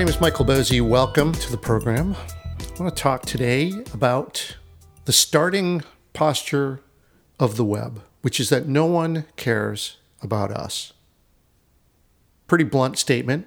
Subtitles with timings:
[0.00, 0.80] name is Michael Boezi.
[0.80, 2.16] Welcome to the program.
[2.58, 4.56] I want to talk today about
[5.04, 5.82] the starting
[6.14, 6.80] posture
[7.38, 10.94] of the web, which is that no one cares about us.
[12.46, 13.46] Pretty blunt statement,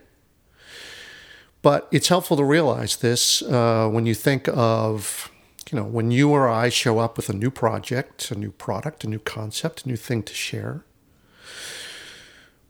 [1.64, 5.32] but it's helpful to realize this uh, when you think of,
[5.72, 9.04] you know, when you or I show up with a new project, a new product,
[9.04, 10.86] a new concept, a new thing to share.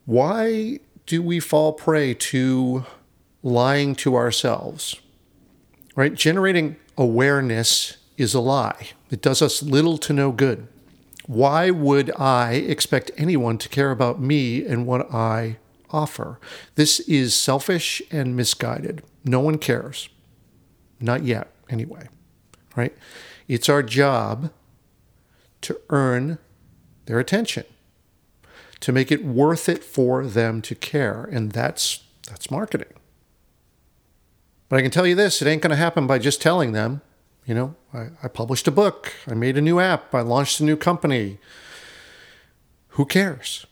[0.06, 2.86] Why do we fall prey to
[3.44, 4.96] lying to ourselves?
[5.96, 6.16] Right?
[6.16, 8.90] Generating awareness is a lie.
[9.12, 10.68] It does us little to no good.
[11.28, 15.58] Why would I expect anyone to care about me and what I
[15.90, 16.40] offer?
[16.76, 19.04] This is selfish and misguided.
[19.24, 20.10] No one cares.
[21.00, 22.08] Not yet, anyway.
[22.76, 22.96] Right?
[23.48, 24.52] It's our job
[25.62, 26.40] to earn
[27.06, 27.66] their attention,
[28.80, 32.94] to make it worth it for them to care, and that's that's marketing.
[34.74, 37.04] But I can tell you this it ain't going to happen by just telling them.
[37.46, 40.64] You know, I, I, published a book, I made a new app, I launched a
[40.64, 41.38] new company.
[42.88, 43.68] Who cares?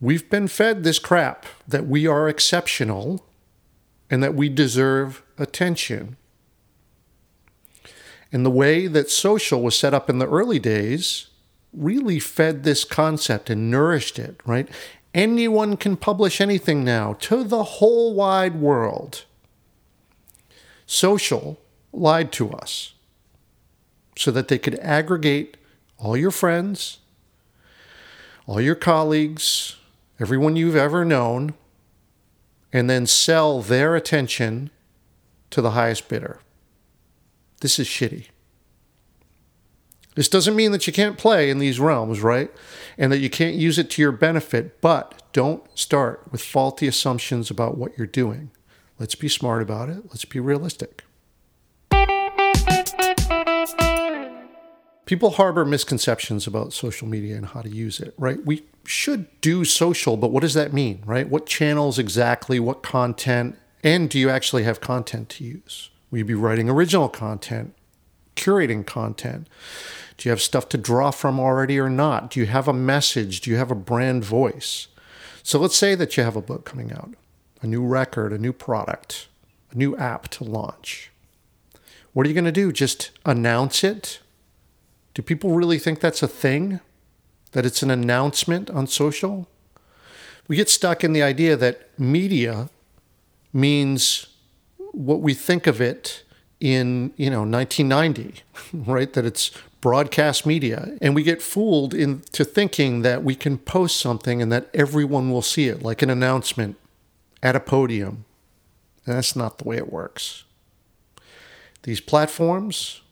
[0.00, 3.26] We've been fed this crap that we are exceptional
[4.08, 6.16] and that we deserve attention.
[8.30, 11.26] And the way that social was set up in the early days
[11.72, 14.68] really fed this concept and nourished it, right?
[15.12, 19.24] Anyone can publish anything now to the whole wide world.
[20.92, 21.58] Social
[21.90, 22.92] lied to us
[24.14, 25.56] so that they could aggregate
[25.96, 26.98] all your friends,
[28.44, 29.76] all your colleagues,
[30.20, 31.54] everyone you've ever known,
[32.74, 34.68] and then sell their attention
[35.48, 36.40] to the highest bidder.
[37.62, 38.26] This is shitty.
[40.14, 42.50] This doesn't mean that you can't play in these realms, right?
[42.98, 47.50] And that you can't use it to your benefit, but don't start with faulty assumptions
[47.50, 48.50] about what you're doing.
[49.02, 50.04] Let's be smart about it.
[50.10, 51.02] Let's be realistic.
[55.06, 58.38] People harbor misconceptions about social media and how to use it, right?
[58.46, 61.28] We should do social, but what does that mean, right?
[61.28, 65.90] What channels exactly, what content, and do you actually have content to use?
[66.12, 67.74] Will you be writing original content,
[68.36, 69.48] curating content?
[70.16, 72.30] Do you have stuff to draw from already or not?
[72.30, 73.40] Do you have a message?
[73.40, 74.86] Do you have a brand voice?
[75.42, 77.14] So let's say that you have a book coming out,
[77.62, 79.28] a new record, a new product,
[79.70, 81.10] a new app to launch.
[82.12, 82.72] What are you going to do?
[82.72, 84.20] Just announce it?
[85.14, 86.80] Do people really think that's a thing?
[87.52, 89.48] That it's an announcement on social?
[90.48, 92.68] We get stuck in the idea that media
[93.52, 94.26] means
[94.92, 96.24] what we think of it
[96.60, 98.42] in, you know, 1990,
[98.90, 99.12] right?
[99.12, 100.96] That it's broadcast media.
[101.00, 105.42] And we get fooled into thinking that we can post something and that everyone will
[105.42, 106.76] see it, like an announcement
[107.42, 108.24] at a podium.
[109.04, 110.44] And that's not the way it works.
[111.82, 113.02] These platforms,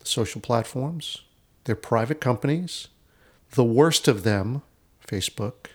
[0.00, 1.22] the social platforms,
[1.64, 2.88] they're private companies.
[3.52, 4.62] The worst of them,
[5.06, 5.66] Facebook,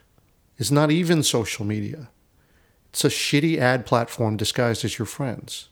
[0.58, 2.10] is not even social media.
[2.90, 5.70] It's a shitty ad platform disguised as your friends.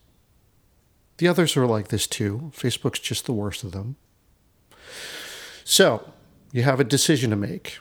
[1.18, 2.52] The others are like this too.
[2.56, 3.96] Facebook's just the worst of them.
[5.64, 6.12] So,
[6.52, 7.80] you have a decision to make,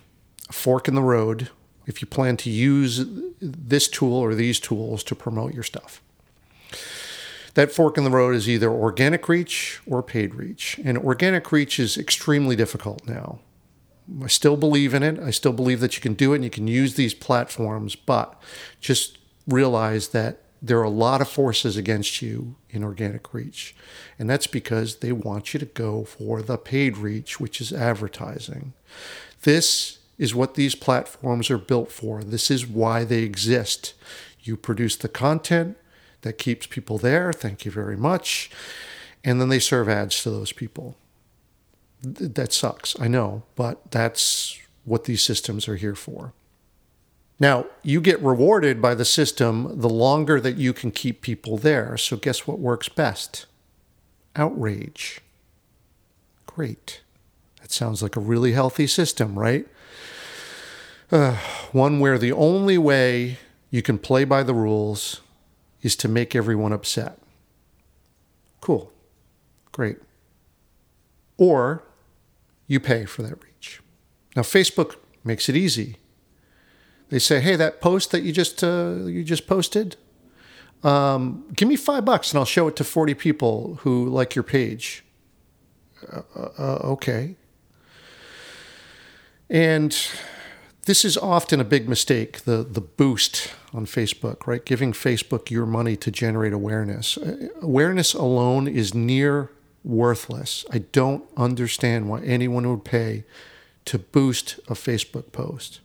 [0.49, 1.51] a fork in the road
[1.87, 3.05] if you plan to use
[3.41, 6.01] this tool or these tools to promote your stuff.
[7.55, 10.79] That fork in the road is either organic reach or paid reach.
[10.85, 13.39] And organic reach is extremely difficult now.
[14.23, 15.19] I still believe in it.
[15.21, 18.41] I still believe that you can do it and you can use these platforms, but
[18.81, 23.77] just realize that there are a lot of forces against you in organic reach.
[24.19, 28.73] And that's because they want you to go for the paid reach, which is advertising.
[29.43, 32.23] This is what these platforms are built for.
[32.23, 33.95] This is why they exist.
[34.41, 35.77] You produce the content
[36.23, 37.33] that keeps people there.
[37.33, 38.51] Thank you very much.
[39.23, 40.97] And then they serve ads to those people.
[42.03, 46.35] That sucks, I know, but that's what these systems are here for.
[47.41, 51.97] Now, you get rewarded by the system the longer that you can keep people there.
[51.97, 53.47] So, guess what works best?
[54.37, 55.21] Outrage.
[56.47, 57.01] Great.
[57.65, 59.67] That sounds like a really healthy system, right?
[61.11, 61.39] Uh,
[61.73, 63.39] one where the only way
[63.71, 65.23] you can play by the rules
[65.81, 67.19] is to make everyone upset.
[68.61, 68.93] Cool.
[69.73, 69.97] Great.
[71.39, 71.85] Or
[72.67, 73.81] you pay for that reach.
[74.37, 75.97] Now, Facebook makes it easy
[77.15, 79.97] they say, "Hey, that post that you just uh, you just posted,
[80.83, 84.43] um, give me five bucks and I'll show it to forty people who like your
[84.43, 85.05] page."
[86.13, 87.37] Uh, uh, uh, okay.
[89.51, 89.97] And
[90.87, 94.65] this is often a big mistake the the boost on Facebook, right?
[94.65, 97.19] Giving Facebook your money to generate awareness.
[97.19, 99.51] Uh, awareness alone is near
[99.83, 100.65] worthless.
[100.71, 103.25] I don't understand why anyone would pay
[103.85, 105.81] to boost a Facebook post.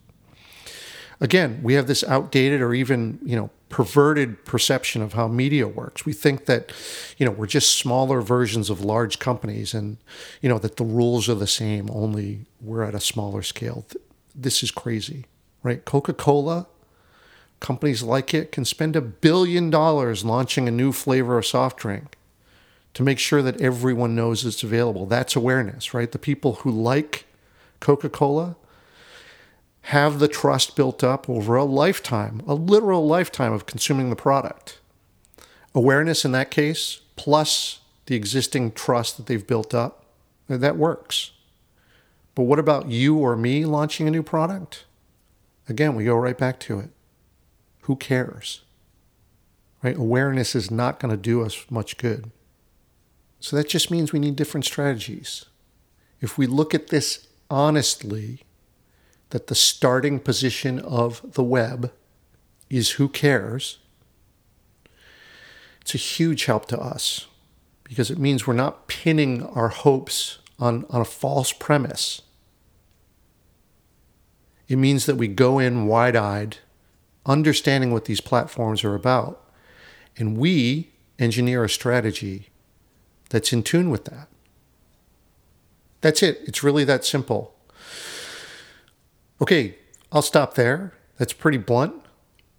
[1.19, 6.05] Again, we have this outdated or even, you know, perverted perception of how media works.
[6.05, 6.71] We think that,
[7.17, 9.97] you know, we're just smaller versions of large companies and,
[10.41, 13.85] you know, that the rules are the same, only we're at a smaller scale.
[14.35, 15.25] This is crazy,
[15.61, 15.85] right?
[15.85, 16.67] Coca Cola,
[17.59, 22.17] companies like it can spend a billion dollars launching a new flavor of soft drink
[22.95, 25.05] to make sure that everyone knows it's available.
[25.05, 26.11] That's awareness, right?
[26.11, 27.25] The people who like
[27.79, 28.55] Coca Cola
[29.89, 34.79] have the trust built up over a lifetime, a literal lifetime of consuming the product.
[35.73, 40.05] Awareness in that case, plus the existing trust that they've built up,
[40.47, 41.31] that works.
[42.35, 44.85] But what about you or me launching a new product?
[45.67, 46.91] Again, we go right back to it.
[47.81, 48.61] Who cares?
[49.81, 49.97] Right?
[49.97, 52.29] Awareness is not going to do us much good.
[53.39, 55.45] So that just means we need different strategies.
[56.21, 58.43] If we look at this honestly,
[59.29, 61.91] that the starting position of the web
[62.69, 63.79] is who cares,
[65.81, 67.27] it's a huge help to us
[67.83, 72.21] because it means we're not pinning our hopes on, on a false premise.
[74.67, 76.57] It means that we go in wide eyed,
[77.25, 79.43] understanding what these platforms are about,
[80.17, 82.49] and we engineer a strategy
[83.29, 84.27] that's in tune with that.
[86.01, 86.41] That's it.
[86.45, 87.55] It's really that simple.
[89.41, 89.77] Okay,
[90.11, 90.93] I'll stop there.
[91.17, 91.93] That's pretty blunt,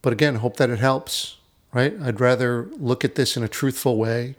[0.03, 1.37] but again, hope that it helps,
[1.73, 1.95] right?
[2.03, 4.35] I'd rather look at this in a truthful way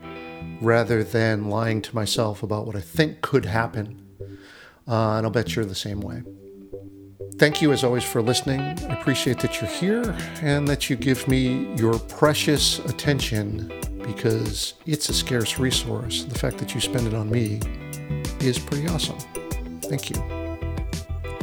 [0.59, 4.07] rather than lying to myself about what I think could happen.
[4.87, 6.23] Uh, and I'll bet you're the same way.
[7.35, 8.59] Thank you, as always, for listening.
[8.59, 13.71] I appreciate that you're here and that you give me your precious attention
[14.03, 16.23] because it's a scarce resource.
[16.23, 17.59] The fact that you spend it on me
[18.39, 19.17] is pretty awesome.
[19.81, 20.30] Thank you.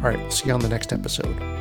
[0.02, 1.57] All right, see you on the next episode.